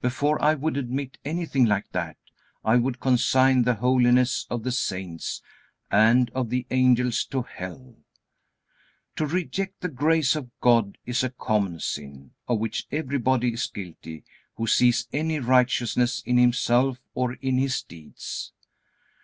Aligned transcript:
Before 0.00 0.40
I 0.40 0.54
would 0.54 0.76
admit 0.76 1.18
anything 1.24 1.64
like 1.64 1.90
that, 1.90 2.16
I 2.64 2.76
would 2.76 3.00
consign 3.00 3.62
the 3.62 3.74
holiness 3.74 4.46
of 4.48 4.62
the 4.62 4.70
saints 4.70 5.42
and 5.90 6.30
of 6.30 6.48
the 6.48 6.64
angels 6.70 7.24
to 7.32 7.42
hell. 7.42 7.96
To 9.16 9.26
reject 9.26 9.80
the 9.80 9.88
grace 9.88 10.36
of 10.36 10.48
God 10.60 10.96
is 11.06 11.24
a 11.24 11.30
common 11.30 11.80
sin, 11.80 12.30
of 12.46 12.60
which 12.60 12.86
everybody 12.92 13.52
is 13.54 13.66
guilty 13.66 14.22
who 14.54 14.68
sees 14.68 15.08
any 15.12 15.40
righteousness 15.40 16.22
in 16.24 16.38
himself 16.38 16.98
or 17.12 17.32
in 17.32 17.58
his 17.58 17.82
deeds. 17.82 18.52